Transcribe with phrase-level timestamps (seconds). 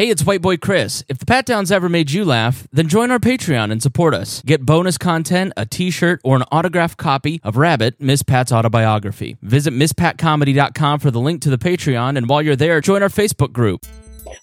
[0.00, 1.04] Hey, it's White Boy Chris.
[1.10, 4.40] If the Pat Downs ever made you laugh, then join our Patreon and support us.
[4.46, 9.36] Get bonus content, a t shirt, or an autographed copy of Rabbit, Miss Pat's autobiography.
[9.42, 13.52] Visit MissPatComedy.com for the link to the Patreon, and while you're there, join our Facebook
[13.52, 13.84] group.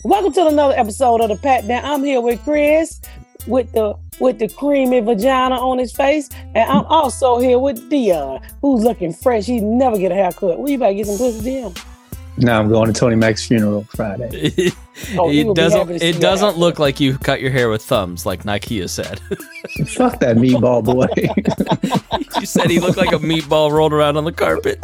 [0.04, 1.84] Welcome to another episode of the Pat Down.
[1.84, 3.02] I'm here with Chris
[3.48, 8.42] with the with the creamy vagina on his face, and I'm also here with Dion,
[8.62, 9.48] who's looking fresh.
[9.48, 10.60] He never get a haircut.
[10.60, 11.74] Well, you better get some pussy, Dion.
[12.38, 14.72] No, I'm going to Tony Mac's funeral Friday.
[15.16, 15.78] Oh, it doesn't.
[15.80, 18.90] happy to see It doesn't look like you cut your hair with thumbs, like Nikea
[18.90, 19.20] said.
[19.90, 21.06] Fuck that meatball boy.
[22.40, 24.80] you said he looked like a meatball rolled around on the carpet.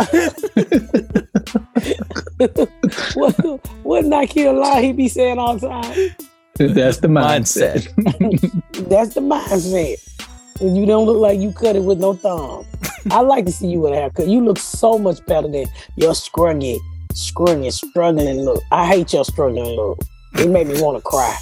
[3.16, 6.16] What what Nike a lie he be saying all the time?
[6.58, 7.88] That's the mindset.
[7.96, 8.88] Mindset.
[8.88, 10.62] That's the mindset.
[10.62, 12.68] And you don't look like you cut it with no thumb.
[13.10, 14.28] I like to see you with a haircut.
[14.28, 16.78] You look so much better than your scrungy,
[17.14, 18.62] scrungy, struggling look.
[18.72, 20.00] I hate your struggling look.
[20.36, 21.38] It made me want to cry.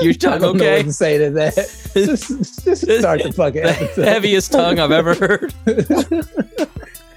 [0.00, 0.76] Your I tongue don't know okay?
[0.78, 1.54] what to say to that.
[1.94, 4.04] Just, just start the fucking The episode.
[4.04, 5.54] heaviest tongue I've ever heard.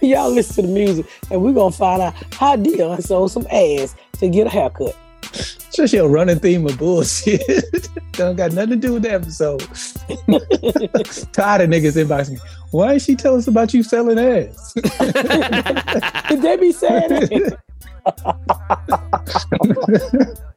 [0.01, 3.95] Y'all listen to the music, and we're gonna find out how Dion sold some ass
[4.19, 4.95] to get a haircut.
[5.73, 7.41] Just your running theme of bullshit.
[8.11, 9.59] don't got nothing to do with the episode.
[11.33, 12.39] Tired of niggas inboxing me.
[12.71, 14.73] Why is she tell us about you selling ass?
[16.29, 17.57] Did they be saying that?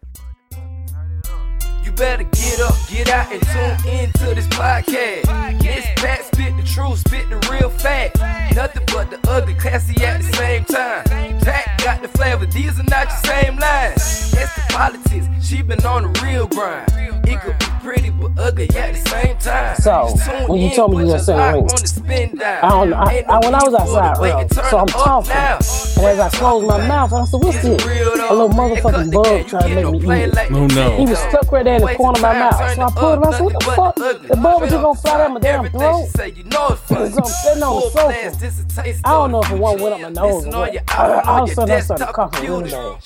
[1.97, 5.63] You better get up, get out, and tune into this podcast.
[5.63, 8.19] This Pat spit the truth, spit the real fact.
[8.55, 11.05] Nothing but the ugly, classy at the same time.
[11.41, 14.31] Pat got the flavor, these are not your same lines.
[14.33, 16.93] That's the politics, she been on the real grind.
[17.27, 19.77] It could be pretty but ugly at the same time.
[19.77, 20.15] So,
[20.47, 22.37] when you in, told me you put was your saying eye ring, on the spin
[22.37, 22.65] down.
[22.65, 22.97] I don't know.
[22.97, 26.19] I, I, when I was outside, the way bro, so I'm up talking, and as
[26.21, 30.03] I closed my mouth, I said, "What's this?" A little motherfucking bug trying to make
[30.03, 30.53] me eat it.
[30.53, 30.97] Oh, no.
[30.99, 32.75] He was stuck right there in the corner of my mouth.
[32.75, 33.25] So I pulled him.
[33.25, 33.95] I said, "What the fuck?
[33.97, 37.63] The bug was just gonna fly down my damn throat." So I'm So I'm sitting
[37.63, 39.01] on the sofa.
[39.05, 40.91] I don't know if it one went up my nose or what.
[40.91, 42.99] I- all of a sudden I started coughing really bad.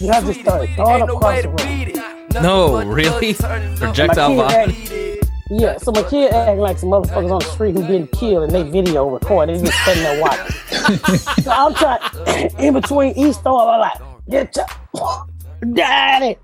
[0.00, 2.42] And I just started throwing up across the room.
[2.42, 3.34] No, really?
[3.34, 5.24] Projectile My kid vomit.
[5.52, 8.52] Yeah, so my kid acting like some motherfuckers on the street who getting killed and
[8.52, 9.58] they video recorded.
[9.58, 10.54] They just sitting there watching.
[11.42, 13.98] so I'm trying, in between each throw, I'm like,
[14.30, 15.26] get your
[15.74, 16.36] daddy,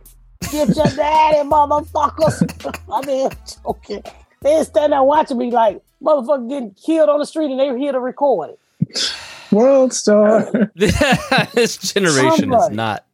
[0.50, 2.80] get your daddy, motherfuckers.
[2.92, 3.30] I mean,
[3.66, 4.02] okay.
[4.42, 7.92] They stand there watching me like motherfucker getting killed on the street and they're here
[7.92, 9.12] to record it.
[9.52, 10.50] World star.
[10.74, 13.04] this generation is not.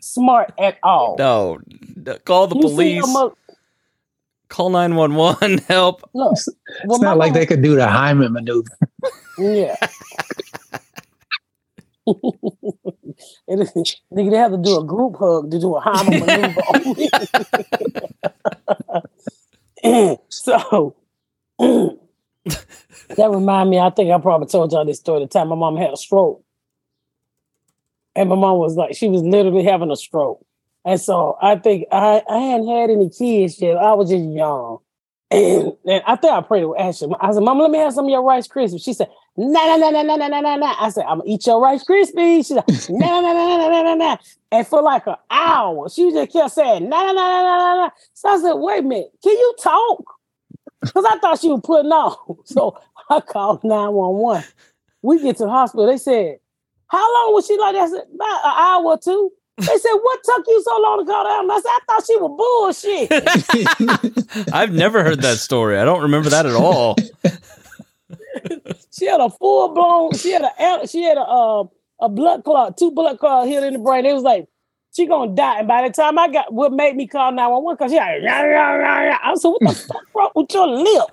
[0.00, 1.16] Smart at all.
[1.18, 1.58] No,
[2.24, 3.02] call the You police.
[3.04, 3.36] them mo-
[4.48, 5.58] Call nine one one.
[5.68, 6.08] Help.
[6.14, 6.48] Look, It's
[6.86, 8.68] well, not like mama- they could do the Hyman maneuver.
[9.38, 9.76] Yeah.
[13.48, 13.60] And
[14.12, 16.62] Nigga, they have to do a group hug to do a Hammer maneuver
[20.28, 20.96] so
[21.58, 25.76] that remind me, I think I probably told y'all this story the time my mom
[25.76, 26.42] had a stroke.
[28.14, 30.44] And my mom was like, she was literally having a stroke.
[30.84, 33.76] And so I think I, I hadn't had any kids yet.
[33.76, 34.78] I was just young.
[35.30, 37.08] And, and I think I prayed with Ashley.
[37.20, 38.84] I said, Mama, let me have some of your Rice Krispies.
[38.84, 40.74] She said, Nah, nah, nah, nah, nah, nah, nah, nah.
[40.78, 42.46] I said, I'm gonna eat your Rice Krispies.
[42.46, 44.16] She said, Nah, nah, nah, nah, nah, nah, nah.
[44.52, 47.90] And for like an hour, she just kept saying, Nah, nah, nah, nah, nah, nah.
[48.14, 50.04] So I said, Wait a minute, can you talk?
[50.80, 52.16] Because I thought she was putting on.
[52.44, 52.78] So
[53.10, 54.44] I called 911.
[55.02, 55.86] We get to the hospital.
[55.86, 56.38] They said,
[56.86, 57.82] How long was she like that?
[57.82, 59.32] I said, About an hour or two.
[59.58, 61.50] They said, what took you so long to call down?
[61.50, 62.30] I said, I thought she was
[63.88, 64.48] bullshit.
[64.54, 65.78] I've never heard that story.
[65.78, 66.96] I don't remember that at all.
[68.92, 70.12] She had a full blown.
[70.14, 70.86] She had a.
[70.86, 71.22] She had a.
[71.22, 71.64] Uh,
[72.00, 74.04] a blood clot, two blood clots here in the brain.
[74.06, 74.46] It was like
[74.94, 75.60] she gonna die.
[75.60, 77.76] And by the time I got, what made me call nine one one?
[77.76, 79.18] Cause she like, rah, rah, rah, rah.
[79.22, 81.08] I said, what the fuck wrong with your lip?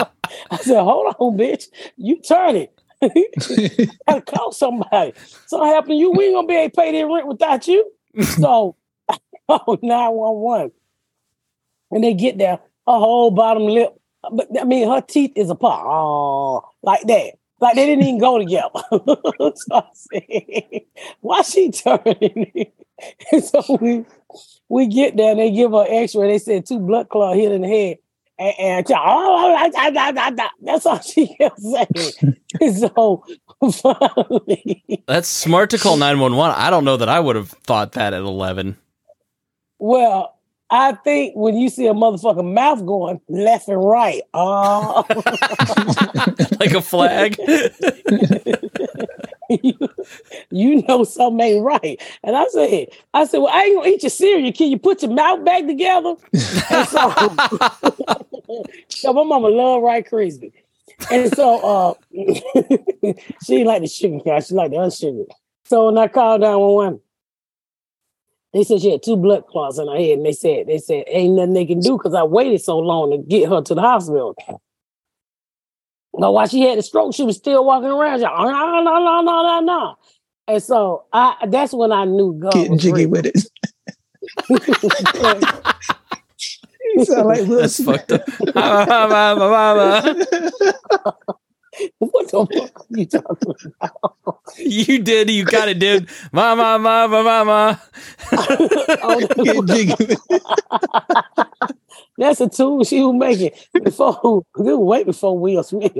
[0.50, 1.66] I said, hold on, bitch.
[1.96, 2.73] You turn it.
[4.06, 5.12] Gotta call somebody.
[5.46, 6.10] Something happened to you.
[6.10, 7.90] We ain't gonna be able to pay their rent without you.
[8.22, 8.76] So,
[9.48, 10.72] oh, 911.
[11.90, 13.94] And they get there, her whole bottom lip.
[14.32, 15.84] But I mean, her teeth is apart.
[15.86, 17.34] Oh, like that.
[17.60, 18.70] Like they didn't even go together.
[19.54, 20.80] so I said,
[21.20, 22.72] why she turning?
[23.40, 24.04] so we
[24.68, 26.28] we get there and they give her x-ray.
[26.28, 27.98] They said two blood clot hit in the head.
[28.38, 30.48] And, and oh, da, da, da, da.
[30.62, 32.36] that's all she kept saying.
[32.80, 33.24] So
[33.72, 36.54] finally, That's smart to call 911.
[36.58, 38.76] I don't know that I would have thought that at 11.
[39.78, 40.33] well,
[40.70, 45.04] I think when you see a motherfucking mouth going left and right, oh,
[46.58, 47.36] like a flag.
[49.62, 49.74] you,
[50.50, 52.02] you know something ain't right.
[52.22, 54.52] And I said, I said, well, I ain't gonna eat your cereal.
[54.52, 56.16] Can you put your mouth back together?
[56.70, 57.14] And so,
[58.88, 60.52] so my mama love Rice Krispie.
[61.10, 61.94] And so uh
[63.44, 65.26] she like the sugar kind, she like the unsugared.
[65.64, 67.00] So when I called 911,
[68.54, 71.02] they said she had two blood clots in her head, and they said they said
[71.08, 73.80] ain't nothing they can do because I waited so long to get her to the
[73.80, 74.36] hospital.
[76.16, 78.20] But while she had the stroke, she was still walking around.
[78.20, 79.96] She, oh, no, no, no, no, no, no.
[80.46, 83.10] And so I that's when I knew God Getting was jiggy real.
[83.10, 83.44] with it.
[86.96, 88.22] You sound like Will That's fucked up.
[91.98, 94.38] What the fuck are you talking about?
[94.58, 95.30] You did.
[95.30, 96.08] You got it, dude.
[96.32, 97.82] Mama, mama, mama.
[99.02, 101.48] Oh, Getting jiggy with it.
[102.18, 103.50] that's a tune she was making
[103.82, 105.92] before this was way before Will Smith.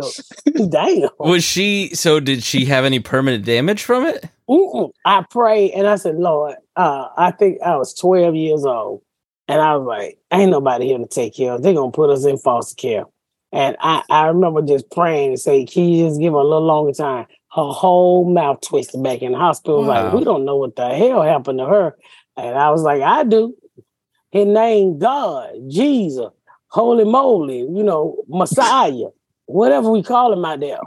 [0.68, 1.08] Damn.
[1.18, 1.90] Was she?
[1.94, 4.24] So did she have any permanent damage from it?
[4.48, 4.90] Mm-mm.
[5.04, 9.02] I prayed and I said, Lord, uh, I think I was 12 years old.
[9.48, 11.62] And I was like, ain't nobody here to take care of.
[11.62, 13.04] They're gonna put us in foster care.
[13.54, 16.66] And I, I remember just praying and say, Can you just give her a little
[16.66, 17.26] longer time?
[17.52, 19.78] Her whole mouth twisted back in the hospital.
[19.78, 21.96] was Like, we don't know what the hell happened to her.
[22.36, 23.54] And I was like, I do.
[24.32, 26.30] His name God, Jesus,
[26.66, 29.10] holy moly, you know, Messiah,
[29.46, 30.80] whatever we call him out there.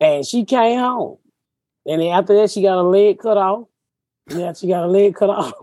[0.00, 1.18] And she came home.
[1.86, 3.68] And then after that, she got a leg cut off.
[4.28, 5.54] Yeah, she got a leg cut off.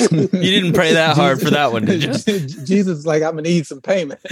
[0.00, 2.12] You didn't pray that hard for that one, did you?
[2.64, 4.20] Jesus is like, I'm gonna need some payment.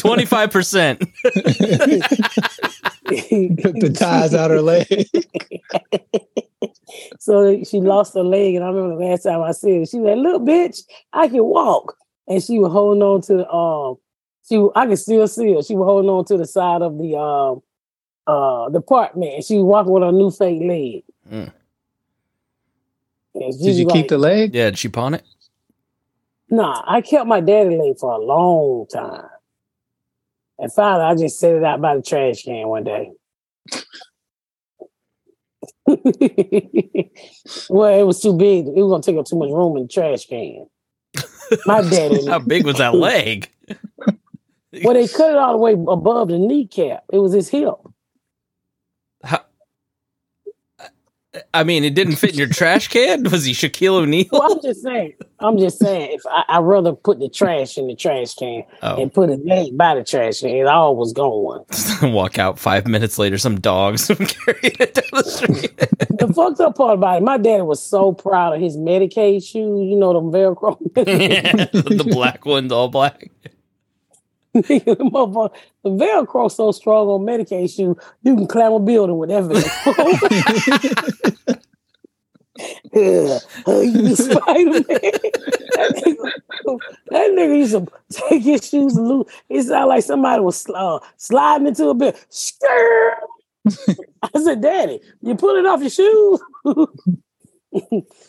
[0.00, 0.98] Twenty-five percent.
[1.00, 1.08] Took
[3.06, 5.08] the ties out her leg.
[7.20, 9.98] so she lost her leg, and I remember the last time I seen her, she
[10.00, 10.82] was like, "Look, bitch,
[11.12, 11.96] I can walk,"
[12.26, 13.98] and she was holding on to the um,
[14.48, 15.62] she I can still see her.
[15.62, 17.62] She was holding on to the side of the um,
[18.26, 21.04] uh, the apartment, and she was walking with her new fake leg.
[21.30, 21.52] Mm.
[23.34, 24.54] And Did you was keep the leg?
[24.54, 25.22] Yeah, did she pawn it?
[26.50, 29.26] Nah, I kept my daddy leg for a long time.
[30.58, 33.12] And finally, I just set it out by the trash can one day.
[37.70, 38.66] well, it was too big.
[38.66, 40.66] It was gonna take up too much room in the trash can.
[41.66, 43.48] My daddy, How big was that leg?
[44.84, 47.04] well, they cut it all the way above the kneecap.
[47.12, 47.74] It was his hip.
[49.24, 49.44] How-
[51.54, 53.22] I mean, it didn't fit in your trash can.
[53.30, 54.26] Was he Shaquille O'Neal?
[54.32, 55.14] Well, I'm just saying.
[55.38, 56.10] I'm just saying.
[56.12, 59.38] If I, I'd rather put the trash in the trash can Oh, and put his
[59.44, 61.64] leg by the trash can, it all was going.
[62.02, 63.38] walk out five minutes later.
[63.38, 65.76] Some dogs carrying it down the street.
[66.18, 69.88] the fucked up part about it, my daddy was so proud of his Medicaid shoes.
[69.88, 70.78] You know them Velcro.
[70.94, 73.30] the black ones, all black.
[74.52, 75.50] The
[75.84, 81.60] Velcro so strong on Medicaid shoes, you can climb a building with that Velcro.
[83.66, 84.84] uh, you Spider Man.
[87.06, 89.26] That nigga, used to take his shoes loose.
[89.48, 91.94] It sounded like somebody was uh, sliding into a.
[91.94, 93.14] Skrrr.
[94.22, 96.40] I said, Daddy, you pulling off your shoes?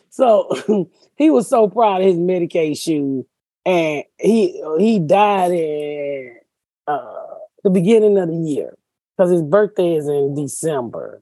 [0.10, 3.26] so he was so proud of his Medicaid shoes,
[3.66, 6.38] and he he died in
[6.88, 7.26] uh,
[7.64, 8.76] the beginning of the year
[9.16, 11.22] because his birthday is in December.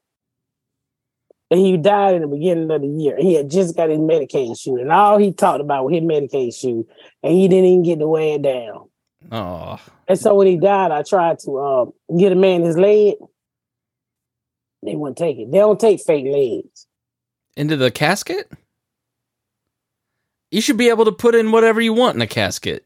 [1.51, 3.17] And he died in the beginning of the year.
[3.17, 6.55] He had just got his Medicaid shoe, and all he talked about was his Medicaid
[6.55, 6.87] shoe,
[7.23, 8.87] and he didn't even get to wear it down.
[9.31, 13.15] Oh, And so when he died, I tried to um, get a man his leg.
[14.83, 15.51] They wouldn't take it.
[15.51, 16.85] They don't take fake legs.
[17.57, 18.51] into the casket?
[20.51, 22.85] You should be able to put in whatever you want in a casket,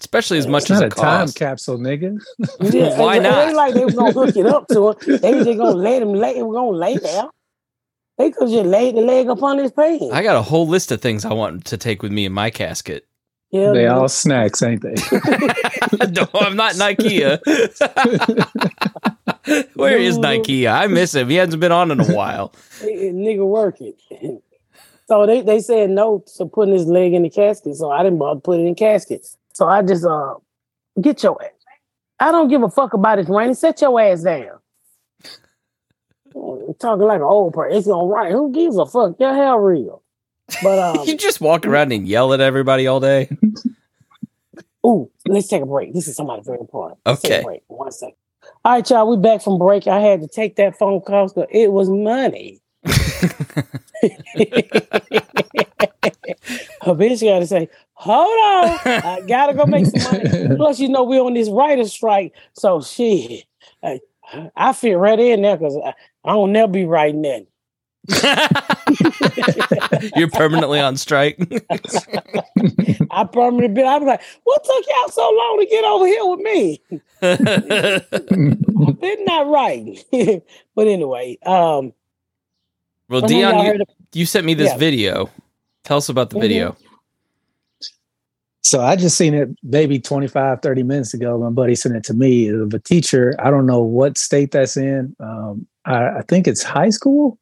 [0.00, 2.18] especially as much It's as it a time capsule, nigga.
[2.72, 3.48] Yeah, Why it, It not?
[3.48, 5.18] ain't like they was gonna hook it up to him.
[5.20, 6.36] They was just gonna let him lay.
[6.36, 7.24] It was gonna lay there.
[8.16, 10.04] They could just lay the leg upon his pants.
[10.12, 12.48] I got a whole list of things I want to take with me in my
[12.48, 13.06] casket.
[13.50, 13.90] yeah, They man.
[13.90, 14.94] all snacks, ain't they?
[16.12, 17.40] no, I'm not Nikea.
[19.74, 20.72] Where is Nikea?
[20.72, 21.28] I miss him.
[21.28, 22.52] He hasn't been on in a while.
[22.80, 23.96] Hey, nigga work it.
[25.06, 27.76] So they, they said no to putting his leg in the casket.
[27.76, 29.36] So I didn't bother putting it in caskets.
[29.52, 30.34] So I just uh
[31.00, 31.50] get your ass.
[32.20, 33.54] I don't give a fuck about it, Rainy.
[33.54, 34.58] Set your ass down.
[36.78, 37.76] Talking like an old person.
[37.76, 38.32] It's gonna right.
[38.32, 39.16] Who gives a fuck?
[39.20, 40.02] Your hell real.
[40.62, 43.28] But um you just walk around and yell at everybody all day.
[44.86, 45.92] ooh, let's take a break.
[45.92, 46.98] This is somebody very important.
[47.04, 47.42] Let's Okay.
[47.42, 47.62] break.
[47.68, 48.16] One second.
[48.64, 49.08] All right, y'all.
[49.08, 49.86] We back from break.
[49.86, 52.60] I had to take that phone call because it was money.
[56.94, 60.48] Bitch got to say, hold on, I gotta go make some money.
[60.56, 63.44] Plus, you know, we on this writer's strike, so shit,
[63.82, 64.00] I,
[64.56, 67.46] I fit right in there because I, I don't never be writing that.
[70.16, 71.38] You're permanently on strike.
[73.10, 73.86] I permanently been.
[73.86, 76.82] I was like, what took y'all so long to get over here with me?
[79.00, 80.04] Didn't I write?
[80.74, 81.94] but anyway, um,
[83.08, 83.82] well, I Dion, you, heard
[84.12, 84.76] you sent me this Yeah.
[84.78, 85.30] video.
[85.84, 86.40] Tell us about the Mhm.
[86.40, 86.76] video.
[88.62, 91.38] So I just seen it maybe 25, 30 minutes ago.
[91.38, 93.34] My buddy sent it to me of a teacher.
[93.38, 95.14] I don't know what state that's in.
[95.20, 97.38] Um, I, I think it's high school.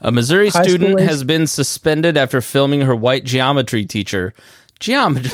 [0.00, 4.34] A Missouri High student has been suspended after filming her white geometry teacher.
[4.80, 5.30] Geometry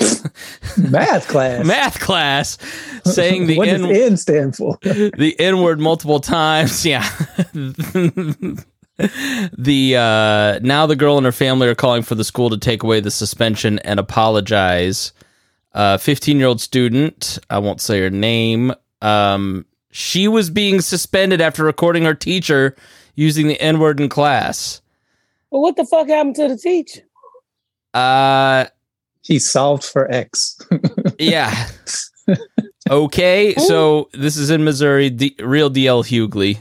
[0.77, 1.65] Math class.
[1.67, 2.59] math class
[3.05, 4.79] saying the what does N N stand for?
[4.83, 6.85] the N word multiple times.
[6.87, 7.09] Yeah.
[9.59, 12.83] The uh now the girl and her family are calling for the school to take
[12.83, 15.13] away the suspension and apologize.
[15.75, 18.73] Uh 15-year-old student, I won't say her name.
[19.01, 22.77] Um she was being suspended after recording her teacher
[23.15, 24.81] using the N-word in class.
[25.51, 27.03] but what the fuck happened to the teacher?
[27.95, 28.67] Uh
[29.25, 30.59] He's solved for X.
[31.19, 31.69] yeah.
[32.91, 35.11] okay, so this is in Missouri.
[35.11, 36.59] D- real DL Hughley,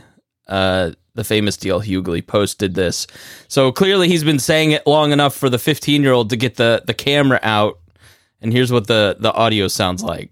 [0.47, 3.07] uh, the famous DL Hughley, posted this.
[3.47, 6.55] So clearly, he's been saying it long enough for the 15 year old to get
[6.55, 7.79] the the camera out.
[8.41, 10.31] And here's what the the audio sounds like.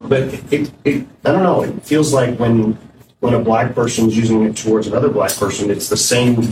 [0.00, 1.62] But it, it, I don't know.
[1.62, 2.78] It feels like when
[3.20, 6.42] when a black person's using it towards another black person, it's the same.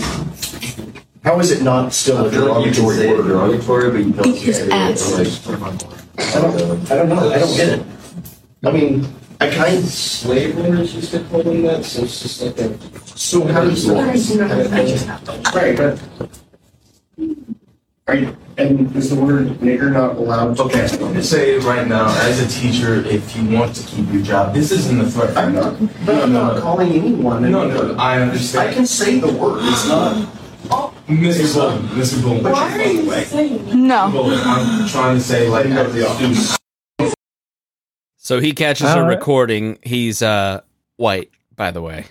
[1.22, 3.26] How is it not still a I feel like you can derogatory say word?
[3.26, 5.48] derogatory, but you don't say it.
[6.18, 6.90] I don't.
[6.90, 7.30] I don't know.
[7.30, 7.86] I don't get it.
[8.64, 9.06] I mean,
[9.40, 9.78] I kind.
[9.78, 12.78] of Slave owners used to call them that, so it's just like a.
[13.16, 13.88] So how does
[15.54, 15.76] right?
[15.76, 16.02] But
[18.08, 18.36] are you?
[18.56, 20.58] And is the word nigger not allowed?
[20.58, 24.10] Okay, I'm gonna say it right now, as a teacher, if you want to keep
[24.12, 25.36] your job, this isn't a threat.
[25.36, 25.78] I'm not.
[26.06, 27.50] But I'm not calling anyone.
[27.50, 28.70] No, no, I I understand.
[28.70, 29.60] I can say the word.
[29.64, 30.32] It's not.
[31.08, 31.54] Mr.
[31.54, 32.22] Bullen, Mr.
[32.22, 32.42] Bullen.
[32.42, 33.74] But you're running away.
[33.74, 34.10] No.
[34.10, 36.58] Bullen, I'm trying to say, like, as a student,
[38.26, 39.78] So he catches All her recording.
[39.84, 40.62] He's uh
[40.96, 42.06] white, by the way.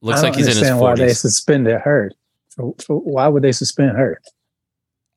[0.00, 1.16] Looks I don't like he's in his understand why they 40s.
[1.16, 2.12] suspended her.
[2.50, 4.20] For, for, why would they suspend her?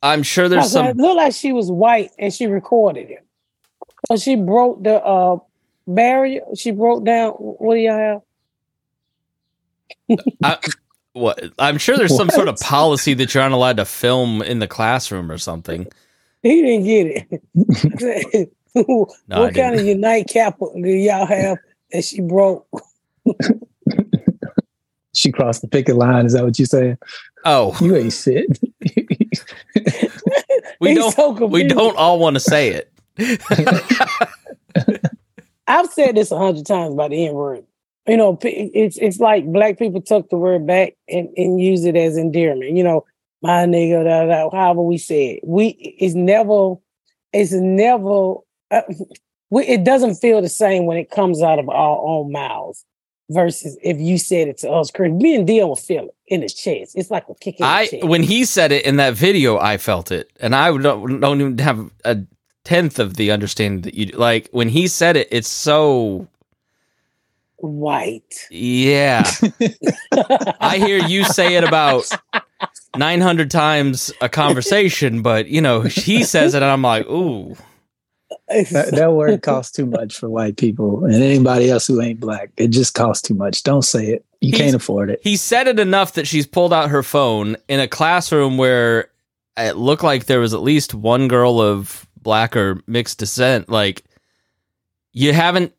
[0.01, 0.97] I'm sure there's Because It some.
[0.97, 3.23] looked like she was white and she recorded it.
[4.07, 5.37] So she broke the uh,
[5.85, 6.41] barrier.
[6.57, 7.33] She broke down.
[7.33, 8.23] What do y'all
[10.09, 10.19] have?
[10.43, 10.57] I,
[11.11, 11.43] what?
[11.59, 14.67] I'm sure there's some sort of policy that you're not allowed to film in the
[14.67, 15.85] classroom or something.
[16.41, 18.51] He didn't get it.
[18.75, 19.85] No, what kind of didn't.
[19.85, 21.57] unite cap do y'all have
[21.91, 22.67] that she broke?
[25.15, 26.25] She crossed the picket line.
[26.25, 26.97] Is that what you're saying?
[27.45, 28.47] Oh, You ain't shit.
[30.79, 31.11] we He's don't.
[31.11, 32.91] so we don't all want to say it.
[35.67, 37.63] I've said this a hundred times about the N word.
[38.07, 41.95] You know, it's it's like black people took the word back and, and use it
[41.95, 42.71] as endearment.
[42.75, 43.05] You know,
[43.41, 45.43] my nigga, da, da, da, however we say it.
[45.45, 45.67] We
[45.99, 46.75] it's never,
[47.31, 48.35] it's never.
[48.73, 48.81] Uh,
[49.49, 52.85] we, it doesn't feel the same when it comes out of our own mouths
[53.29, 54.91] versus if you said it to us.
[54.91, 56.93] Chris, me and Dion will feel it in his chest.
[56.95, 58.07] It's like a kick in I the chest.
[58.07, 61.57] when he said it in that video, I felt it, and I don't, don't even
[61.59, 62.17] have a
[62.63, 64.17] tenth of the understanding that you do.
[64.17, 64.49] like.
[64.51, 66.27] When he said it, it's so
[67.57, 68.47] white.
[68.49, 69.29] yeah.
[70.59, 72.09] I hear you say it about
[72.97, 77.55] nine hundred times a conversation, but you know he says it, and I'm like, ooh.
[78.49, 82.51] That, that word costs too much for white people and anybody else who ain't black.
[82.57, 83.63] It just costs too much.
[83.63, 84.25] Don't say it.
[84.41, 85.21] You He's- can't afford it.
[85.23, 89.09] He said it enough that she's pulled out her phone in a classroom where
[89.57, 93.69] it looked like there was at least one girl of black or mixed descent.
[93.69, 94.03] Like,
[95.11, 95.73] you haven't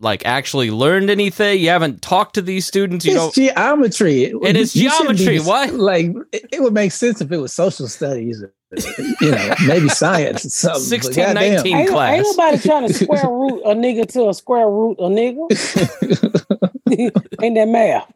[0.00, 1.58] like actually learned anything.
[1.60, 3.04] You haven't talked to these students.
[3.04, 3.34] You it's don't.
[3.34, 4.24] geometry.
[4.24, 5.74] It is You shouldn't be geometry, dis- what?
[5.74, 8.40] Like it, it would make sense if it was social studies.
[8.42, 8.54] or,
[9.20, 10.82] You know, maybe science or something.
[10.82, 11.76] 16, 19.
[11.76, 12.12] Ain't, class.
[12.12, 15.48] ain't nobody trying to square root a nigga to a square root a nigga.
[17.42, 18.12] ain't that math?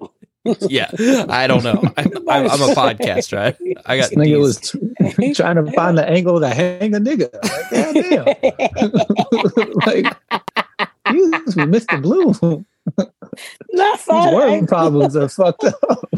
[0.68, 0.90] Yeah,
[1.28, 1.82] I don't know.
[1.97, 3.56] I, I'm, I'm a podcast, right?
[3.87, 4.38] I got This nigga these.
[4.38, 4.59] was
[5.16, 7.32] t- trying to find the angle to hang a nigga.
[7.42, 8.26] Like, goddamn.
[9.87, 10.16] like,
[11.12, 11.30] you
[11.66, 12.02] Mr.
[12.02, 12.64] Blue.
[13.73, 14.35] Not These fine.
[14.35, 16.09] word problems are fucked up.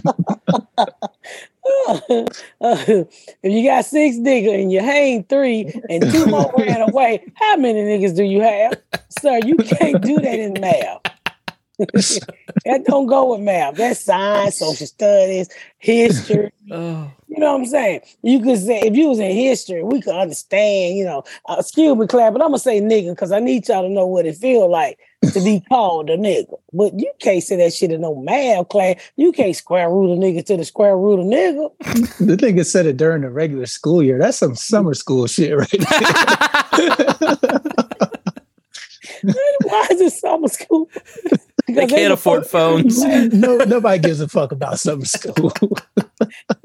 [2.61, 3.09] if
[3.43, 7.81] you got six niggas and you hang three and two more ran away, how many
[7.83, 8.81] niggas do you have?
[9.21, 11.01] Sir, you can't do that in math.
[11.79, 13.77] that don't go with math.
[13.77, 16.51] That's science, social studies, history.
[16.71, 17.13] Oh.
[17.29, 18.01] You know what I'm saying?
[18.23, 20.97] You could say if you was in history, we could understand.
[20.97, 23.83] You know, uh, excuse me, class, but I'm gonna say nigga because I need y'all
[23.83, 24.99] to know what it feel like
[25.33, 26.59] to be called a nigga.
[26.73, 29.01] But you can't say that shit in no math class.
[29.17, 31.71] You can't square root a nigga to the square root of nigga.
[32.19, 34.19] the nigga said it during the regular school year.
[34.19, 35.71] That's some summer school shit right.
[39.65, 40.91] Why is it summer school?
[41.67, 43.03] They can't the afford phones.
[43.33, 45.51] no, nobody gives a fuck about summer school.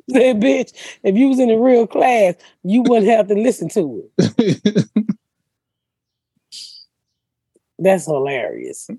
[0.10, 0.74] Said, bitch,
[1.04, 4.89] if you was in a real class, you wouldn't have to listen to it.
[7.79, 8.89] That's hilarious.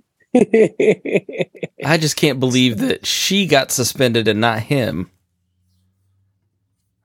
[1.85, 5.11] I just can't believe that she got suspended and not him.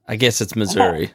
[0.07, 1.11] I guess it's Missouri.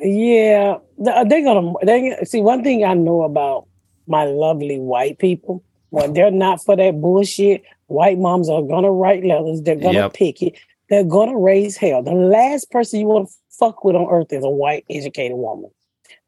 [0.00, 1.72] yeah, uh, they're gonna.
[1.82, 3.66] They see one thing I know about
[4.06, 5.64] my lovely white people.
[5.90, 9.60] When they're not for that bullshit, white moms are gonna write letters.
[9.62, 10.14] They're gonna Yep.
[10.14, 10.54] pick it.
[10.88, 12.02] They're gonna raise hell.
[12.02, 15.70] The last person you want to fuck with on earth is a white educated woman.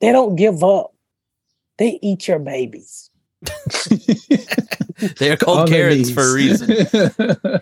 [0.00, 0.92] They don't give up.
[1.78, 3.10] They eat your babies.
[5.18, 6.86] They're called their Karens for a reason.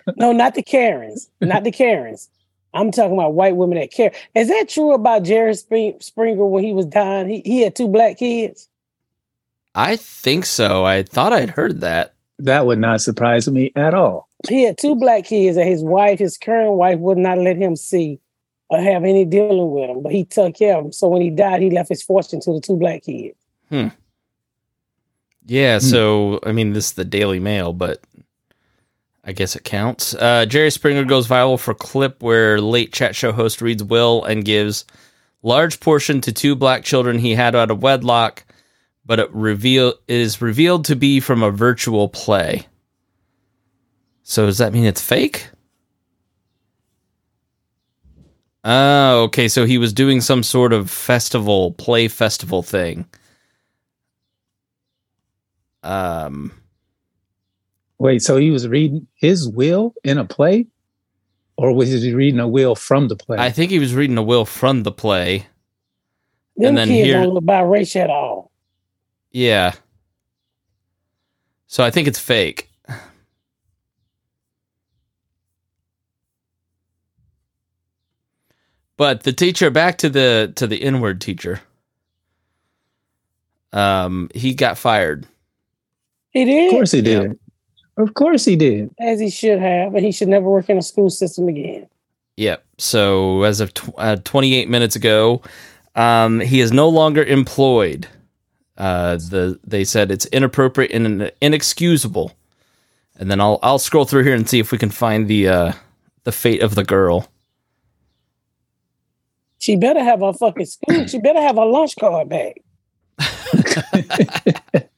[0.17, 1.29] No, not the Karens.
[1.41, 2.29] Not the Karens.
[2.73, 4.11] I'm talking about white women that care.
[4.35, 7.29] Is that true about Jerry Spring- Springer when he was dying?
[7.29, 8.69] He, he had two black kids.
[9.75, 10.85] I think so.
[10.85, 12.13] I thought I'd heard that.
[12.39, 14.29] that would not surprise me at all.
[14.47, 17.75] He had two black kids, and his wife, his current wife, would not let him
[17.75, 18.19] see
[18.69, 20.01] or have any dealing with him.
[20.03, 20.91] But he took care of him.
[20.91, 23.35] So when he died, he left his fortune to the two black kids.
[23.69, 23.87] Hmm.
[25.45, 25.85] Yeah, Hmm.
[25.85, 28.01] so I mean, this is the Daily Mail, but
[29.23, 30.13] I guess it counts.
[30.13, 34.43] Uh, Jerry Springer goes viral for clip where late chat show host reads will and
[34.45, 34.85] gives
[35.41, 38.45] large portion to two black children he had out of wedlock,
[39.05, 42.67] but it reveal it is revealed to be from a virtual play.
[44.23, 45.47] So does that mean it's fake?
[48.63, 49.47] Oh, okay.
[49.49, 53.05] So he was doing some sort of festival, play festival thing.
[55.83, 56.51] Um,
[57.99, 60.65] Wait, so he was reading his will in a play?
[61.57, 63.37] Or was he reading a will from the play?
[63.37, 65.45] I think he was reading a will from the play.
[66.57, 68.51] Them And then kids here- don't look biracial at all.
[69.31, 69.73] Yeah.
[71.67, 72.69] So I think it's fake.
[78.97, 81.61] But the teacher back to the to the inward teacher.
[83.71, 85.25] Um he got fired.
[86.33, 87.19] He did, of course he Yeah.
[87.21, 87.39] did.
[87.97, 88.89] Of course he did.
[88.99, 91.87] as he should have, and he should never work in a school system again.
[92.37, 92.63] Yep.
[92.79, 95.41] So as of tw- uh, 28 minutes ago,
[95.95, 98.07] um, he is no longer employed.
[98.79, 102.31] Uh, the they said it's inappropriate and inexcusable.
[103.19, 105.73] And then I'll I'll scroll through here and see if we can find the uh,
[106.23, 107.27] the fate of the girl.
[109.59, 111.05] She better have her fucking school.
[111.05, 112.55] She better have her lunch card back.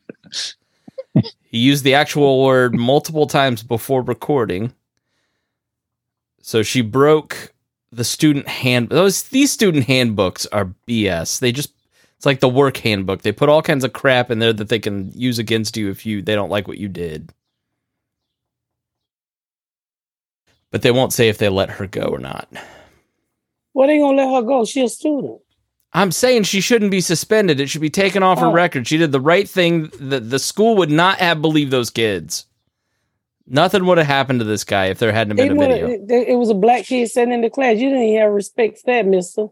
[1.56, 4.74] He used the actual word multiple times before recording.
[6.42, 7.54] So she broke
[7.94, 8.90] the student hand.
[8.90, 11.40] Those these student handbooks are BS.
[11.40, 11.72] They just
[12.18, 13.22] it's like the work handbook.
[13.22, 16.06] They put all kinds of crap in there that they can use against you if
[16.06, 17.32] you they don't like what you did.
[20.72, 22.50] But they won't say if they let her go or not.
[23.74, 24.66] Well, they gonna let her go.
[24.66, 25.40] She a student.
[25.96, 27.60] I'm saying she shouldn't be suspended.
[27.60, 28.52] It should be taken off her Oh.
[28.52, 28.86] record.
[28.88, 29.90] She did the right thing.
[30.00, 32.46] The the school would not have believed those kids.
[33.48, 35.88] Nothing would have happened to this guy if there hadn't been a video.
[35.88, 37.78] it, it- it was a black kid sitting in the class.
[37.78, 39.48] You didn't have respect for that, Mister.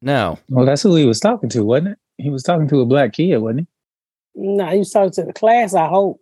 [0.00, 0.38] No.
[0.48, 1.98] Well, that's who he was talking to, wasn't it?
[2.22, 3.66] He was talking to a black kid, wasn't he?
[4.40, 5.74] Nah, he was talking to the class.
[5.74, 6.20] I hope.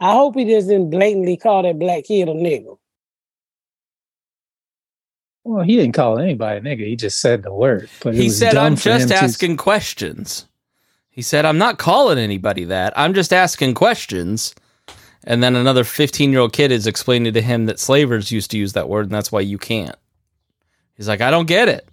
[0.00, 2.76] I hope he just didn't blatantly call that black kid a nigga.
[5.46, 6.84] Well, he didn't call anybody a nigga.
[6.84, 7.88] He just said the word.
[8.02, 10.48] But He said, I'm for him just to- asking questions.
[11.08, 12.92] He said, I'm not calling anybody that.
[12.96, 14.56] I'm just asking questions.
[15.22, 18.58] And then another 15 year old kid is explaining to him that slavers used to
[18.58, 19.94] use that word, and that's why you can't.
[20.96, 21.88] He's like, I don't get it.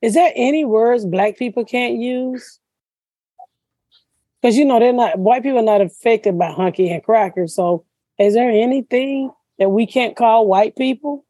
[0.00, 2.58] Is there any words black people can't use?
[4.40, 7.46] Because you know they're not white people are not affected by hunky and cracker.
[7.46, 7.84] So
[8.18, 11.25] is there anything that we can't call white people?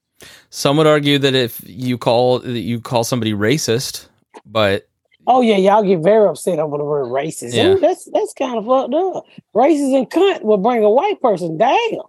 [0.51, 4.09] Some would argue that if you call that you call somebody racist,
[4.45, 4.89] but
[5.27, 7.55] Oh yeah, y'all get very upset over the word racist.
[7.55, 7.69] Yeah.
[7.69, 9.25] Ooh, that's that's kind of fucked up.
[9.55, 12.03] Racist and cunt will bring a white person down.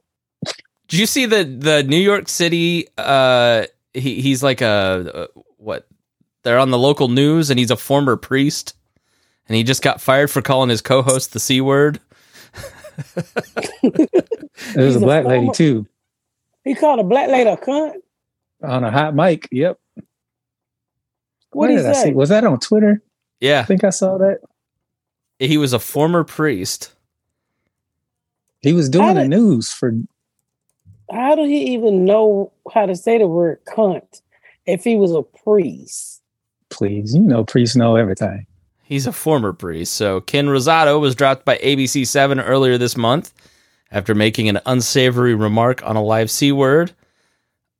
[0.87, 2.87] did you see the the New York City?
[2.97, 5.87] Uh, he he's like a uh, what?
[6.43, 8.75] They're on the local news, and he's a former priest,
[9.49, 11.99] and he just got fired for calling his co-host the c word.
[14.73, 15.85] There was He's a a black lady too
[16.67, 17.93] He called a black lady a cunt.
[18.63, 19.47] on a hot mic.
[19.51, 19.79] Yep.
[21.51, 22.03] What did he I say?
[22.09, 22.13] see?
[22.13, 23.01] Was that on Twitter?
[23.39, 24.39] Yeah, I think I saw that.
[25.39, 26.93] he was a former priest.
[28.61, 29.93] He was doing How the news for
[31.11, 34.21] How do he even know how to say the word cunt
[34.65, 36.21] if he was a priest?
[36.69, 37.15] please.
[37.15, 38.45] You know, priests know everything.
[38.83, 39.93] He's a former priest.
[39.95, 43.33] So Ken Rosato was dropped by ABC 7 earlier this month
[43.91, 46.91] after making an unsavory remark on a live C word.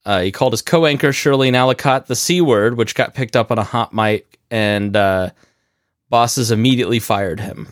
[0.05, 3.51] Uh, he called his co anchor, Shirleen Allicot, the C word, which got picked up
[3.51, 5.31] on a hot mic, and uh,
[6.09, 7.67] bosses immediately fired him.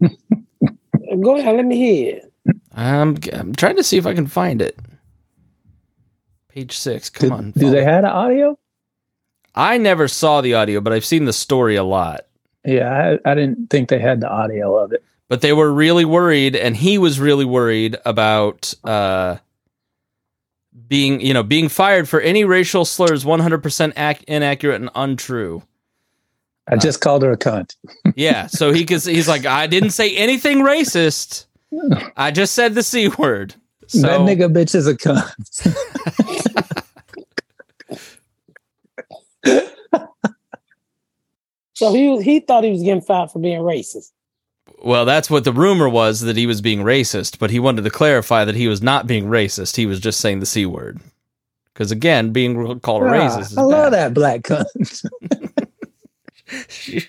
[1.20, 2.32] Go ahead, let me hear it.
[2.74, 4.78] I'm, I'm trying to see if I can find it.
[6.48, 7.10] Page six.
[7.10, 7.50] Come Do, on.
[7.52, 8.58] do they have the audio?
[9.54, 12.22] I never saw the audio, but I've seen the story a lot.
[12.64, 15.02] Yeah, I, I didn't think they had the audio of it.
[15.30, 19.36] But they were really worried and he was really worried about uh
[20.88, 25.62] being you know being fired for any racial slurs 100% ac- inaccurate and untrue
[26.68, 27.76] I just called her a cunt.
[28.16, 31.46] yeah so he could he's like i didn't say anything racist
[32.16, 33.54] i just said the c word
[33.86, 35.32] so that nigga bitch is a cunt.
[41.80, 44.12] So he was, he thought he was getting fired for being racist.
[44.82, 47.90] Well that's what the rumor was that he was being racist but he wanted to
[47.90, 50.98] clarify that he was not being racist he was just saying the c word
[51.72, 54.14] because again being called a Ah, racist is I love bad.
[54.14, 54.66] that black cunt.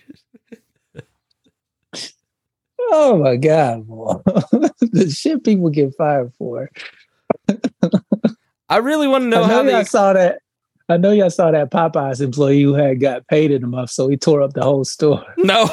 [2.80, 6.70] oh my god, the shit people get fired for.
[8.70, 10.40] i really want to know I how know y'all they saw that.
[10.90, 14.42] I know y'all saw that Popeyes employee who had got paid enough, so he tore
[14.42, 15.24] up the whole store.
[15.38, 15.70] no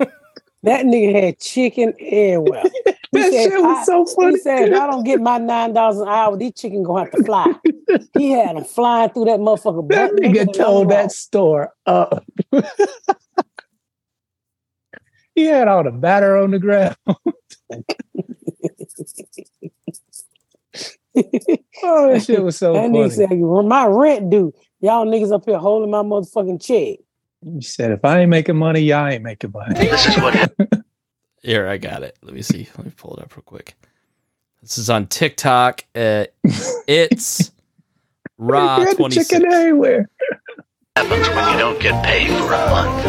[0.64, 2.64] That nigga had chicken everywhere.
[3.10, 4.32] He that said, shit was so funny.
[4.32, 7.10] He said, if I don't get my nine dollars an hour, these chicken gonna have
[7.12, 7.54] to fly.
[8.12, 9.88] he had them flying through that motherfucker.
[9.88, 12.22] that nigga and told that store up.
[15.34, 16.96] he had all the batter on the ground.
[17.06, 17.14] oh,
[21.14, 23.14] that shit was so That nigga funny.
[23.14, 24.52] said, "Well, my rent due.
[24.80, 26.98] Y'all niggas up here holding my motherfucking check.
[27.42, 29.74] He said, if I ain't making money, y'all ain't making money.
[29.74, 30.84] This is what happened.
[31.42, 32.16] Here, I got it.
[32.22, 32.68] Let me see.
[32.76, 33.74] Let me pull it up real quick.
[34.60, 35.84] This is on TikTok.
[35.94, 36.24] Uh,
[36.88, 37.52] it's
[38.38, 39.28] raw He had the twenty six.
[39.28, 40.08] chicken everywhere.
[40.96, 43.04] happens when you don't get paid for a month.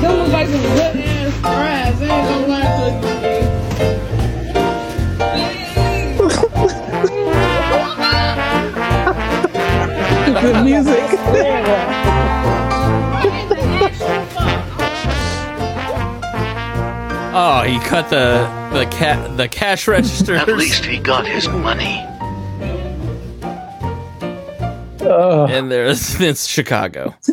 [0.00, 2.02] That look like some good ass fries.
[2.02, 3.33] I ain't gonna lie to you.
[10.44, 11.00] Good music.
[17.36, 20.36] Oh, he cut the the cat the cash register.
[20.36, 22.00] At least he got his money.
[25.00, 27.14] Oh, and there's it's Chicago.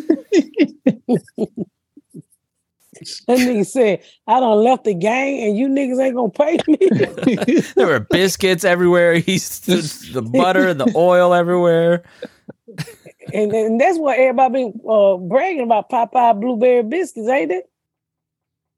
[3.26, 7.60] That nigga said, I done left the gang and you niggas ain't gonna pay me.
[7.74, 9.14] There were biscuits everywhere.
[9.14, 12.04] He's the, the butter and the oil everywhere.
[13.32, 17.68] And, and that's what everybody been uh, bragging about Popeye blueberry biscuits, ain't it?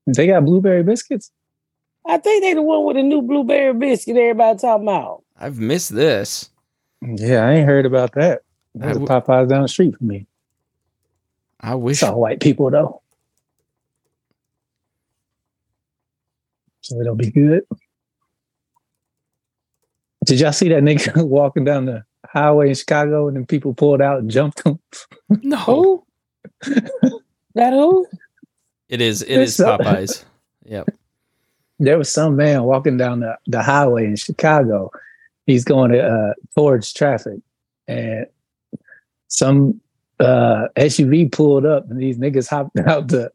[0.07, 1.31] they got blueberry biscuits.
[2.07, 5.23] I think they the one with the new blueberry biscuit everybody talking about.
[5.39, 6.51] I've missed this.
[7.01, 8.43] Yeah, I ain't heard about that.
[8.75, 10.27] There's I a w- Popeyes down the street from me.
[11.61, 12.03] I wish.
[12.03, 13.01] It's all white people though.
[16.83, 17.63] So it'll be good.
[20.27, 24.01] Did y'all see that nigga walking down the highway in Chicago and then people pulled
[24.01, 24.79] out and jumped him?
[25.43, 26.05] No,
[27.55, 28.07] that who?
[28.89, 29.23] it is.
[29.23, 30.25] It is It's so- Popeyes.
[30.67, 30.89] Yep.
[31.79, 34.91] There was some man walking down the, the highway in Chicago.
[35.47, 37.41] He's going to, uh, towards traffic
[37.87, 38.25] and
[39.29, 39.79] some
[40.21, 43.31] uh, SUV pulled up and these niggas hopped out the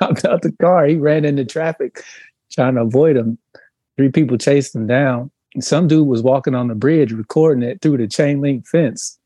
[0.00, 0.84] hopped out the car.
[0.84, 2.02] He ran into traffic
[2.50, 3.38] trying to avoid him.
[3.96, 5.30] Three people chased him down.
[5.60, 9.18] Some dude was walking on the bridge recording it through the chain link fence.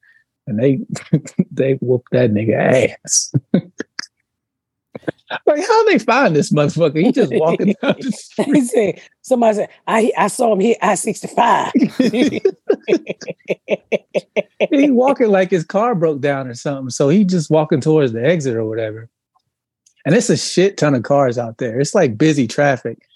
[0.47, 0.81] And they
[1.51, 3.33] they whooped that nigga ass.
[5.47, 7.05] like how they find this motherfucker?
[7.05, 8.55] He just walking down the street.
[8.55, 11.73] He said, somebody said, I I saw him hit I 65.
[14.71, 16.91] he walking like his car broke down or something.
[16.91, 19.09] So he just walking towards the exit or whatever.
[20.05, 21.79] And it's a shit ton of cars out there.
[21.81, 23.07] It's like busy traffic.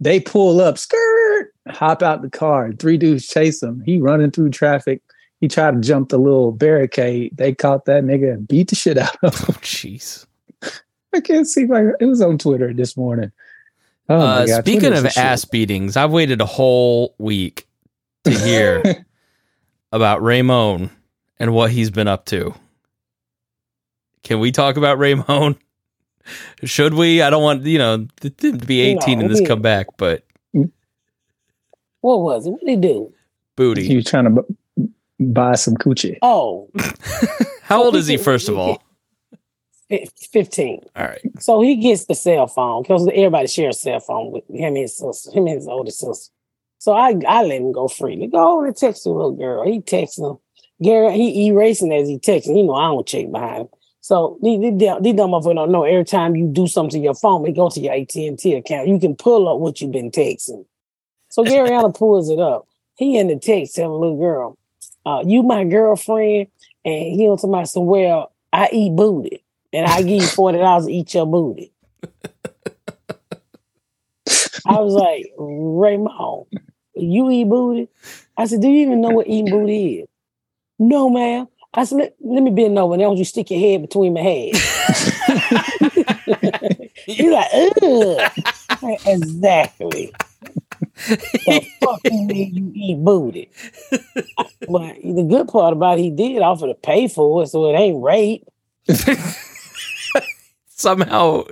[0.00, 2.72] They pull up, skirt, hop out the car.
[2.72, 3.82] Three dudes chase him.
[3.84, 5.02] He running through traffic.
[5.40, 7.36] He tried to jump the little barricade.
[7.36, 9.46] They caught that nigga and beat the shit out of him.
[9.50, 10.26] Oh, jeez.
[11.14, 13.32] I can't see my it was on Twitter this morning.
[14.08, 15.24] Oh uh, God, speaking Twitter's of the shit.
[15.24, 17.66] ass beatings, I've waited a whole week
[18.24, 19.04] to hear
[19.92, 20.90] about Raymond
[21.38, 22.54] and what he's been up to.
[24.22, 25.56] Can we talk about Raymond?
[26.64, 27.22] Should we?
[27.22, 30.24] I don't want you know th- to be eighteen No, in this we- comeback, but
[32.06, 32.50] What was it?
[32.50, 33.12] What did he do?
[33.56, 33.84] booty.
[33.84, 34.88] you trying to bu-
[35.18, 36.18] buy some coochie?
[36.22, 36.70] Oh,
[37.62, 38.16] How so old is he?
[38.16, 38.80] First of all,
[39.90, 40.84] 15.
[40.94, 41.20] all right.
[41.40, 44.76] So he gets the cell phone because everybody shares a cell phone with him and
[44.76, 46.32] his sister, him and his older sister.
[46.78, 48.28] So I I let him go freely.
[48.28, 49.66] Go on and text the little girl.
[49.66, 50.36] He texts him.
[50.80, 52.56] Gary, he erasing as he texting.
[52.56, 53.68] You know, I don't check behind him.
[54.00, 55.82] So these these dumb these dumb motherfuckers don't know.
[55.82, 58.54] Every time you do something to your phone, it go to your AT and T
[58.54, 58.86] account.
[58.86, 60.64] You can pull up what you've been texting.
[61.36, 62.66] So Garyana pulls it up.
[62.94, 64.56] He in the text telling the little girl,
[65.04, 66.46] uh, "You my girlfriend,"
[66.82, 70.86] and he on somebody said, "Well, I eat booty, and I give you forty dollars
[70.86, 71.72] to eat your booty."
[74.64, 76.46] I was like, Raymond,
[76.94, 77.90] you eat booty?
[78.38, 80.08] I said, Do you even know what eating booty is?
[80.78, 81.48] No, ma'am.
[81.74, 84.22] I said, let, let me bend over and don't you stick your head between my
[84.22, 84.54] head.
[87.04, 88.32] He's like, ugh.
[89.06, 90.14] exactly.
[91.08, 93.50] The fuck you mean you eat booty?
[93.90, 97.74] but the good part about it, he did offer to pay for it, so it
[97.78, 98.46] ain't rape.
[100.68, 101.44] Somehow,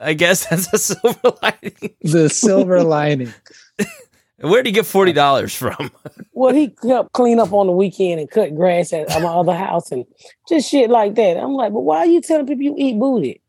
[0.00, 1.94] I guess that's a silver lining.
[2.02, 3.32] The silver lining.
[4.40, 5.90] Where did he get forty dollars from?
[6.32, 9.92] Well, he helped clean up on the weekend and cut grass at my other house
[9.92, 10.06] and
[10.48, 11.36] just shit like that.
[11.36, 13.42] I'm like, but why are you telling people you eat booty?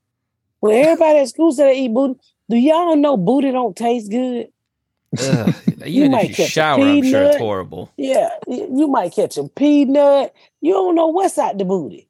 [0.59, 2.19] Well, everybody at school said they eat booty.
[2.49, 4.49] Do y'all know booty don't taste good?
[5.19, 7.25] Ugh, even might if you catch a shower, I'm sure peanut.
[7.27, 7.91] it's horrible.
[7.97, 10.33] Yeah, you might catch a peanut.
[10.61, 12.07] You don't know what's out the booty.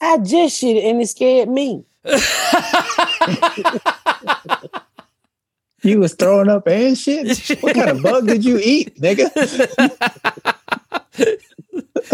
[0.00, 1.84] I just shit it and it scared me.
[5.82, 7.62] You was throwing up and shit.
[7.62, 9.30] What kind of bug did you eat, nigga?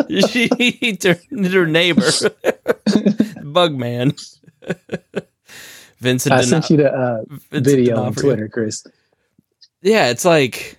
[0.30, 2.10] she turned her neighbor,
[3.42, 4.12] Bug Man.
[6.04, 6.32] Vincent.
[6.32, 8.86] I D'Ono- sent you the uh, video on Twitter, Chris.
[9.82, 10.78] Yeah, it's like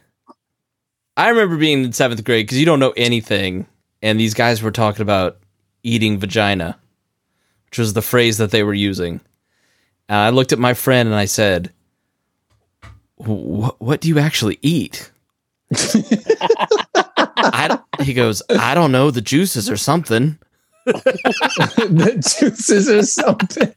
[1.18, 3.68] I remember being in seventh grade because you don't know anything,
[4.02, 5.38] and these guys were talking about
[5.84, 6.78] eating vagina,
[7.66, 9.20] which was the phrase that they were using.
[10.08, 11.74] And I looked at my friend and I said,
[13.16, 13.82] "What?
[13.82, 15.12] What do you actually eat?"
[17.38, 20.38] I, he goes, "I don't know, the juices or something."
[20.86, 23.74] the juices or something.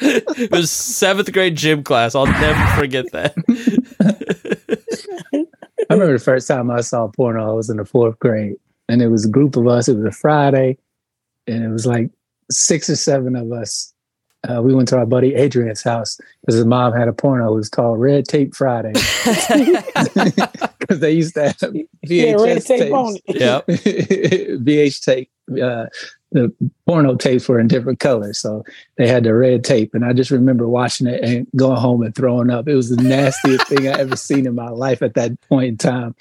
[0.00, 2.14] It was seventh grade gym class.
[2.14, 3.34] I'll never forget that.
[5.90, 8.56] I remember the first time I saw porno, I was in the fourth grade,
[8.88, 9.88] and it was a group of us.
[9.88, 10.78] It was a Friday,
[11.46, 12.10] and it was like
[12.50, 13.92] six or seven of us.
[14.48, 17.52] Uh, we went to our buddy Adrian's house because his mom had a porno.
[17.52, 18.92] It was called Red Tape Friday
[20.78, 23.36] because they used to have VHS Yeah, red tape on it.
[23.36, 23.66] Yep.
[23.66, 25.30] VH tape.
[25.62, 25.86] Uh,
[26.32, 26.52] the
[26.86, 28.64] porno tapes were in different colors, so
[28.96, 29.94] they had the red tape.
[29.94, 32.68] And I just remember watching it and going home and throwing up.
[32.68, 35.76] It was the nastiest thing I ever seen in my life at that point in
[35.76, 36.14] time.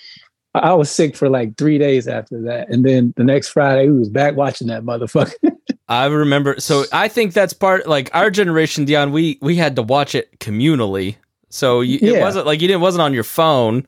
[0.55, 3.99] I was sick for like three days after that, and then the next Friday we
[3.99, 5.33] was back watching that motherfucker.
[5.87, 6.59] I remember.
[6.59, 9.11] So I think that's part like our generation, Dion.
[9.11, 11.15] We we had to watch it communally.
[11.49, 13.85] So you, it wasn't like you didn't wasn't on your phone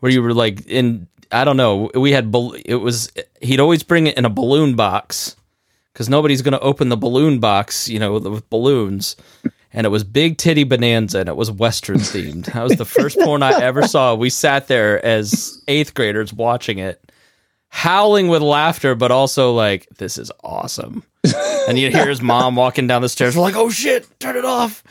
[0.00, 1.06] where you were like in.
[1.32, 1.90] I don't know.
[1.94, 5.36] We had it was he'd always bring it in a balloon box
[5.92, 9.16] because nobody's going to open the balloon box, you know, with, balloons.
[9.72, 12.46] And it was Big Titty Bonanza, and it was Western themed.
[12.52, 14.14] That was the first porn I ever saw.
[14.14, 17.12] We sat there as eighth graders watching it,
[17.68, 21.04] howling with laughter, but also like, this is awesome.
[21.68, 23.36] And you hear his mom walking down the stairs.
[23.36, 24.82] We're like, oh shit, turn it off.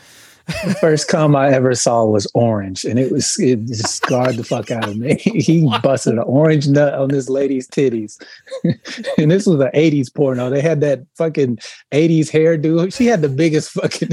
[0.80, 4.70] First cum I ever saw was orange, and it was it just scarred the fuck
[4.70, 5.14] out of me.
[5.18, 8.22] he busted an orange nut on this lady's titties,
[9.18, 10.50] and this was an '80s porno.
[10.50, 11.58] They had that fucking
[11.92, 12.94] '80s hairdo.
[12.94, 14.10] She had the biggest fucking.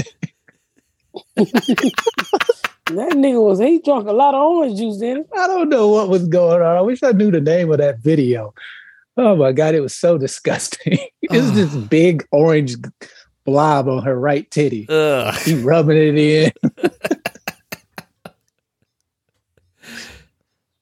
[2.88, 6.08] That nigga was he drunk a lot of orange juice, didn't I don't know what
[6.08, 6.74] was going on.
[6.74, 8.54] I wish I knew the name of that video.
[9.18, 10.98] Oh my god, it was so disgusting.
[11.20, 11.80] it was this ah.
[11.90, 12.76] big orange
[13.48, 14.86] blob on her right titty.
[14.90, 15.34] Ugh.
[15.36, 16.52] He rubbing it in.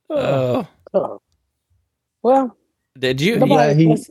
[0.09, 0.67] Oh.
[0.95, 1.21] Oh.
[2.23, 2.57] Well,
[2.99, 4.05] Did you nobody, he-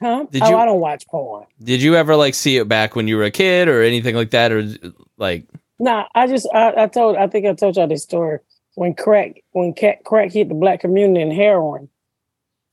[0.00, 0.26] huh?
[0.30, 1.46] Did oh, you- I don't watch porn.
[1.62, 4.30] did you ever like see it back when you were a kid or anything like
[4.30, 4.68] that or
[5.16, 5.46] like
[5.80, 8.38] Nah, I just I, I told I think I told y'all this story
[8.74, 11.88] when crack when cat, crack hit the black community and heroin,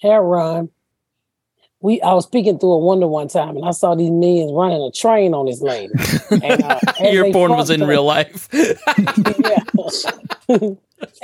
[0.02, 0.70] heroin.
[1.86, 4.82] We I was speaking through a wonder one time, and I saw these men running
[4.82, 5.94] a train on this lady.
[6.32, 6.80] And, uh,
[7.12, 8.50] Your porn was in her- real life.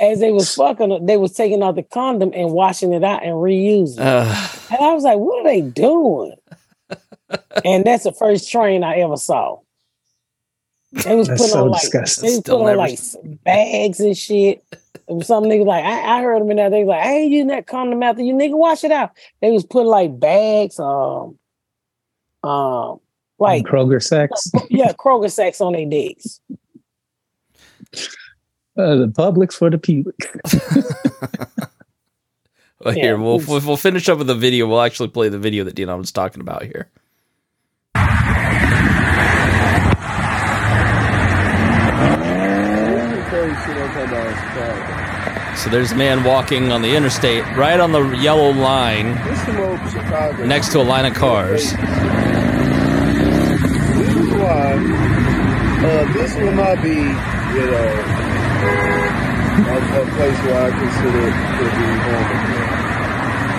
[0.00, 3.22] as they was fucking her, they was taking out the condom and washing it out
[3.24, 3.98] and reusing.
[3.98, 4.00] it.
[4.00, 4.58] Ugh.
[4.70, 6.34] And I was like, what are they doing?
[7.64, 9.58] and that's the first train I ever saw.
[10.92, 12.28] They was That's putting so on like disgusting.
[12.28, 12.98] they was putting on never- like
[13.44, 14.62] bags and shit.
[15.08, 16.70] It was some niggas like I, I heard them in there.
[16.70, 19.10] They was like, "Hey, you using that condom after you nigga wash it out.
[19.40, 21.38] They was putting like bags, um,
[22.44, 23.00] um,
[23.38, 24.50] like Kroger sex.
[24.70, 26.40] yeah, Kroger sacks on their dicks.
[28.76, 30.16] Uh, the public's for the public.
[32.84, 33.02] Well, Yeah.
[33.04, 34.66] here we'll, we'll we'll finish up with the video.
[34.66, 36.90] We'll actually play the video that Dion was talking about here.
[45.56, 49.14] So there's a man walking on the interstate, right on the yellow line,
[50.48, 51.72] next to a line of cars.
[51.72, 51.78] This
[54.16, 54.76] is why
[56.14, 57.88] this will not be, you know,
[59.52, 61.24] a, a place where I consider
[61.58, 62.28] to be home.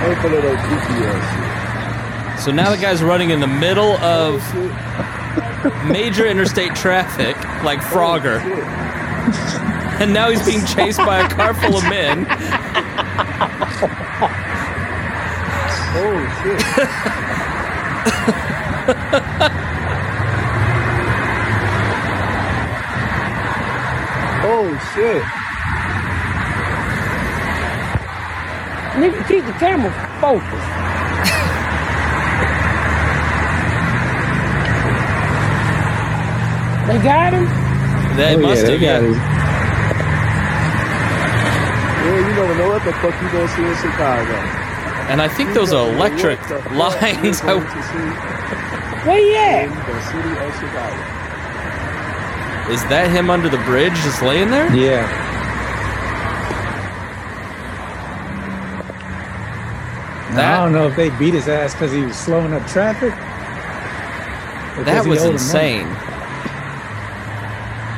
[0.04, 0.98] Ain't for little goofy.
[2.42, 4.42] So now the guy's running in the middle of
[5.88, 8.42] major interstate traffic, like Frogger,
[10.02, 12.26] and now he's being chased by a car full of men.
[15.96, 17.64] Oh shit!
[24.46, 25.24] oh shit!
[29.00, 30.70] Nigga, keep the camera focused.
[36.88, 37.46] they got him.
[38.18, 39.33] They Oh, yeah, must they have, got yeah.
[42.14, 44.34] His- Yeah, you never know what the fuck you gonna see in Chicago.
[45.10, 47.42] And I think those are electric What the fuck lines.
[47.42, 47.64] you going
[49.06, 49.86] Where he in at?
[49.86, 51.00] the city of Chicago.
[52.72, 54.74] Is that him under the bridge just laying there?
[54.74, 55.04] Yeah.
[60.36, 63.14] That- I don't know if they beat his ass because he was slowing up traffic.
[64.86, 65.88] That was insane.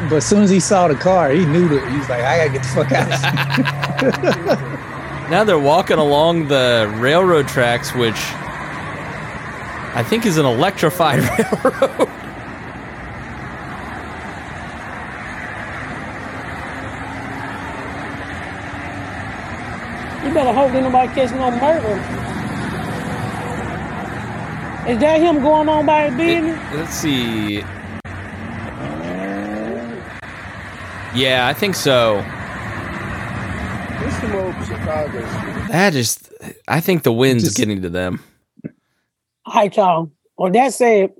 [0.10, 2.38] But as soon as he saw the car, he knew that he was like, I
[2.38, 3.71] gotta get the fuck out of here.
[5.30, 8.13] Now they're walking along the railroad tracks, which
[9.96, 11.18] I think is an electrified
[11.63, 12.10] railroad.
[20.24, 21.96] You better hope that nobody catch no murder.
[24.88, 26.74] Is that him going on by his business?
[26.76, 27.63] Let's see.
[31.15, 32.24] Yeah, I think so.
[34.31, 35.67] This Chicago shit.
[35.69, 36.33] That just,
[36.67, 38.23] I think the wind's Just- getting to them.
[39.45, 40.09] All right, y'all.
[40.38, 41.13] Well, that said,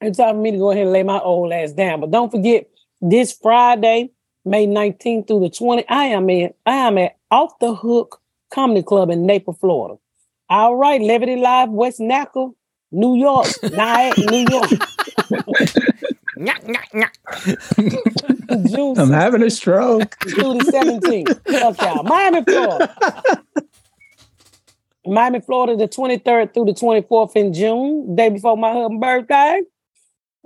[0.00, 2.00] it's time for me to go ahead and lay my old ass down.
[2.00, 2.66] But don't forget,
[3.02, 4.10] this Friday,
[4.44, 8.82] May 19th through the 20th, I am in, I am at Off the Hook Comedy
[8.82, 9.98] Club in Naples, Florida.
[10.48, 12.54] All right, Levity Live, West Nackle,
[12.90, 14.70] New York, Nyack, New York.
[18.66, 20.16] June I'm having a stroke.
[20.22, 21.60] through the 17th.
[21.60, 22.02] Fuck y'all.
[22.04, 22.94] Miami, Florida.
[25.06, 29.62] Miami, Florida, the 23rd through the 24th in June, day before my husband's birthday.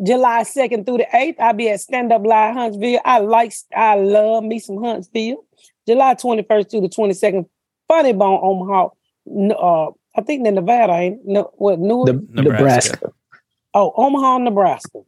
[0.03, 3.01] July 2nd through the 8th, I'll be at Stand Up Live Huntsville.
[3.05, 5.45] I like, I love me some Huntsville.
[5.87, 7.47] July 21st through the 22nd,
[7.89, 8.89] Funny Bone, Omaha.
[9.29, 12.07] Uh, I think the Nevada ain't no, what Newark?
[12.07, 12.93] The, Nebraska.
[12.93, 13.13] Nebraska.
[13.75, 15.01] Oh, Omaha, Nebraska.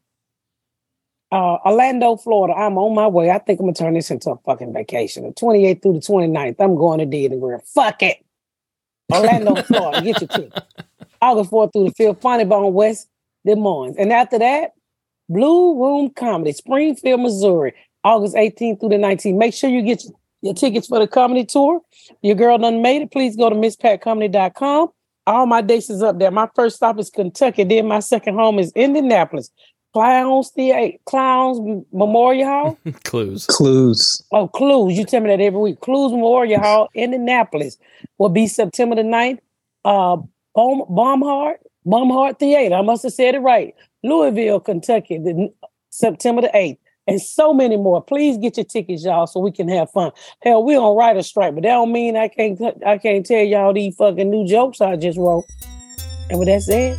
[1.32, 2.54] Uh, Orlando, Florida.
[2.54, 3.30] I'm on my way.
[3.30, 5.24] I think I'm gonna turn this into a fucking vacation.
[5.24, 6.56] The 28th through the 29th.
[6.60, 7.62] I'm going to Disney World.
[7.66, 8.24] Fuck it.
[9.12, 10.02] Orlando, Florida.
[10.02, 10.62] Get your ticket.
[11.20, 12.20] August 4th through the 5th.
[12.20, 13.08] Funny Bone West
[13.44, 13.96] Des Moines.
[13.98, 14.72] And after that,
[15.28, 17.74] Blue Room Comedy, Springfield, Missouri.
[18.04, 19.36] August 18th through the 19th.
[19.36, 21.80] Make sure you get your, your tickets for the comedy tour.
[22.22, 23.10] Your girl done made it.
[23.10, 24.88] Please go to misspatcomedy.com.
[25.26, 26.30] All my dates is up there.
[26.30, 27.64] My first stop is Kentucky.
[27.64, 29.50] Then my second home is Indianapolis.
[29.94, 32.78] Clowns Theater, Clowns Memorial Hall.
[33.04, 33.46] Clowes.
[33.46, 34.24] Clowes.
[34.32, 34.94] Oh, Clowes.
[34.94, 35.80] You tell me that every week.
[35.80, 37.78] Clowes Memorial Hall, in Indianapolis
[38.18, 39.38] will be September the 9th.
[39.84, 40.16] Uh,
[40.54, 42.74] Bomb, Bomhard, Bomhard Theater.
[42.74, 43.72] I must have said it right.
[44.02, 45.52] Louisville, Kentucky, the,
[45.90, 46.78] September the 8th.
[47.06, 48.02] And so many more.
[48.02, 50.10] Please get your tickets, y'all, so we can have fun.
[50.42, 53.44] Hell, we don't on writer strike, but that don't mean I can't I can't tell
[53.44, 55.44] y'all these fucking new jokes I just wrote.
[56.30, 56.98] And with that said,